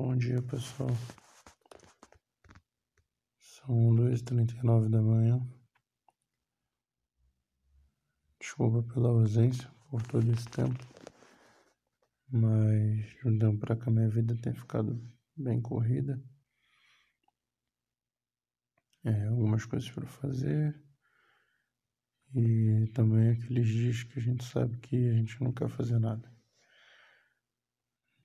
[0.00, 0.90] Bom dia, pessoal.
[3.36, 5.44] São duas e trinta e nove da manhã.
[8.38, 10.78] Desculpa pela ausência por todo esse tempo,
[12.30, 15.04] mas de um tempo para cá minha vida tem ficado
[15.36, 16.22] bem corrida.
[19.04, 20.80] É, algumas coisas para fazer
[22.36, 26.32] e também aqueles dias que a gente sabe que a gente não quer fazer nada.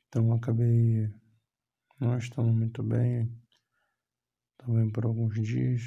[0.08, 1.12] Então acabei
[2.04, 3.34] não estando muito bem
[4.58, 5.82] também por alguns dias.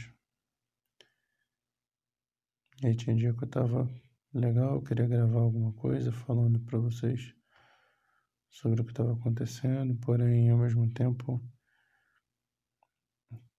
[2.82, 3.88] E aí tinha dia que eu tava
[4.32, 7.34] legal, queria gravar alguma coisa falando para vocês
[8.48, 11.42] sobre o que estava acontecendo, porém ao mesmo tempo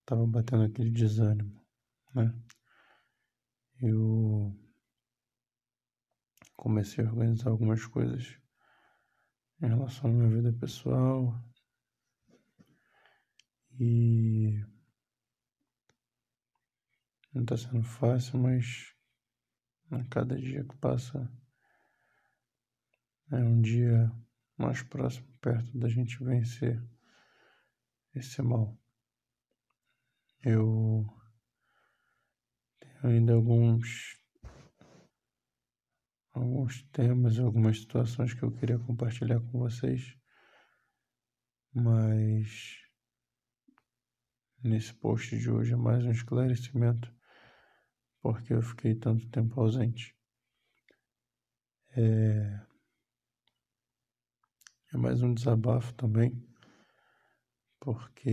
[0.04, 1.64] tava batendo aquele desânimo,
[2.14, 2.32] né?
[3.80, 4.52] Eu
[6.56, 8.36] comecei a organizar algumas coisas
[9.62, 11.34] em relação à minha vida pessoal,
[13.78, 14.64] e
[17.32, 18.94] não está sendo fácil, mas
[19.90, 21.30] a cada dia que passa
[23.30, 24.10] é um dia
[24.56, 26.82] mais próximo, perto da gente vencer
[28.14, 28.76] esse mal.
[30.42, 31.06] Eu
[32.80, 34.18] tenho ainda alguns
[36.32, 40.16] alguns temas, algumas situações que eu queria compartilhar com vocês,
[41.72, 42.87] mas
[44.62, 47.12] nesse post de hoje é mais um esclarecimento
[48.20, 50.14] porque eu fiquei tanto tempo ausente.
[51.96, 52.60] É,
[54.92, 56.32] é mais um desabafo também,
[57.80, 58.28] porque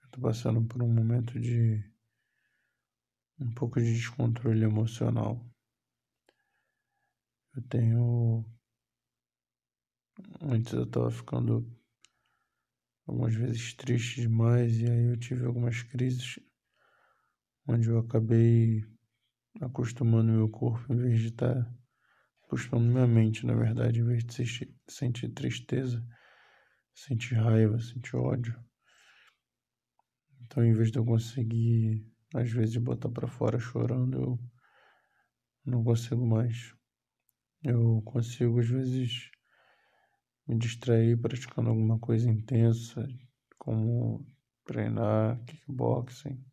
[0.00, 1.82] eu estou passando por um momento de
[3.38, 5.42] um pouco de descontrole emocional.
[7.54, 8.44] Eu tenho.
[10.42, 11.66] Antes eu estava ficando
[13.10, 16.38] algumas vezes triste demais e aí eu tive algumas crises
[17.66, 18.84] onde eu acabei
[19.60, 21.74] acostumando meu corpo em vez de estar tá
[22.44, 26.06] acostumando minha mente, na verdade, em vez de sentir tristeza,
[26.94, 28.56] sentir raiva, sentir ódio.
[30.42, 34.38] Então, em vez de eu conseguir às vezes botar para fora chorando, eu
[35.64, 36.76] não consigo mais.
[37.64, 39.30] Eu consigo às vezes
[40.50, 43.06] me distrair praticando alguma coisa intensa,
[43.56, 44.26] como
[44.64, 46.44] treinar kickboxing,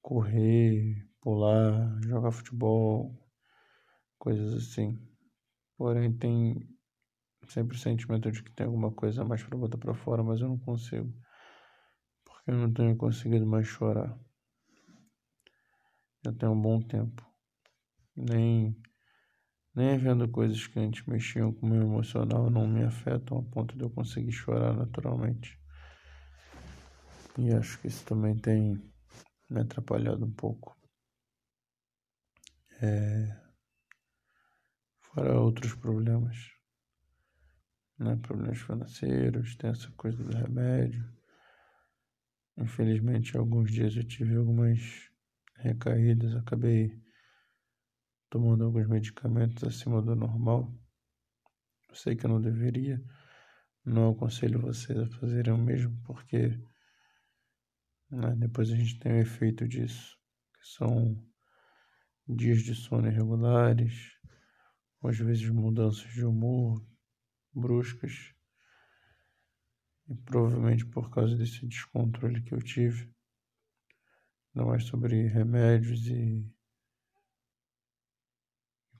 [0.00, 3.14] correr, pular, jogar futebol,
[4.18, 4.98] coisas assim.
[5.76, 6.66] Porém, tem
[7.48, 10.48] sempre o sentimento de que tem alguma coisa mais para botar para fora, mas eu
[10.48, 11.12] não consigo.
[12.24, 14.18] Porque eu não tenho conseguido mais chorar.
[16.24, 17.22] Já tem um bom tempo.
[18.16, 18.74] Nem
[19.74, 23.76] nem vendo coisas que antes mexiam com o meu emocional não me afetam a ponto
[23.76, 25.58] de eu conseguir chorar naturalmente.
[27.38, 28.82] E acho que isso também tem
[29.48, 30.76] me atrapalhado um pouco.
[32.80, 33.36] É...
[35.00, 36.36] Fora outros problemas,
[37.98, 38.16] né?
[38.16, 41.04] problemas financeiros, tem essa coisa do remédio.
[42.56, 44.80] Infelizmente, alguns dias eu tive algumas
[45.56, 47.00] recaídas, acabei
[48.30, 50.72] tomando alguns medicamentos acima do normal.
[51.88, 53.02] Eu sei que eu não deveria,
[53.84, 56.58] não aconselho vocês a fazerem o mesmo, porque
[58.10, 60.18] né, depois a gente tem o efeito disso,
[60.54, 61.16] que são
[62.26, 64.12] dias de sono irregulares,
[65.02, 66.84] às vezes mudanças de humor
[67.54, 68.34] bruscas,
[70.08, 73.10] e provavelmente por causa desse descontrole que eu tive,
[74.54, 76.44] não mais sobre remédios e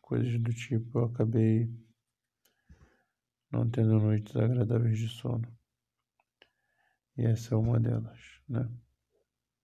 [0.08, 1.70] coisas do tipo, eu acabei
[3.52, 5.46] não tendo noites agradáveis de sono.
[7.16, 8.66] E essa é uma delas, né?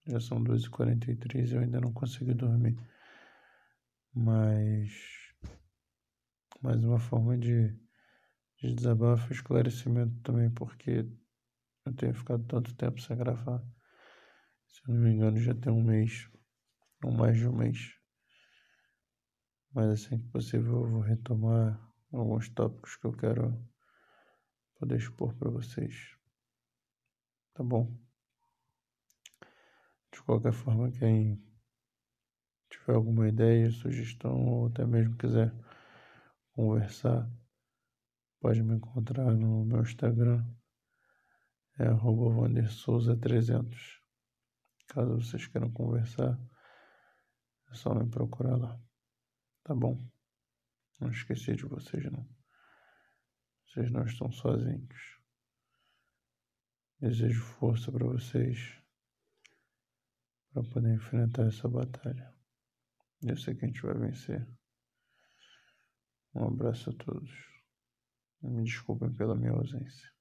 [0.06, 2.77] Já são 2h43 e eu ainda não consegui dormir.
[4.12, 4.93] Mas
[6.61, 7.69] mais uma forma de,
[8.58, 11.06] de desabafo e esclarecimento também, porque
[11.87, 13.62] eu tenho ficado tanto tempo sem gravar.
[14.67, 16.29] Se eu não me engano, já tem um mês,
[17.02, 18.03] ou mais de um mês.
[19.75, 21.81] Mas assim que possível eu vou retomar
[22.12, 23.61] alguns tópicos que eu quero
[24.79, 26.17] poder expor para vocês.
[27.55, 27.93] Tá bom?
[30.12, 31.44] De qualquer forma, quem
[32.71, 35.53] tiver alguma ideia, sugestão ou até mesmo quiser
[36.53, 37.29] conversar,
[38.38, 40.47] pode me encontrar no meu Instagram,
[41.81, 44.00] é vandersouza300.
[44.87, 46.38] Caso vocês queiram conversar,
[47.73, 48.81] é só me procurar lá.
[49.64, 49.99] Tá bom.
[51.00, 52.28] Não esqueci de vocês, não.
[53.66, 55.19] Vocês não estão sozinhos.
[57.00, 58.81] Desejo força para vocês
[60.52, 62.32] para poder enfrentar essa batalha.
[63.22, 64.46] Eu sei que a gente vai vencer.
[66.34, 67.32] Um abraço a todos.
[68.43, 70.13] Me desculpem pela minha ausência.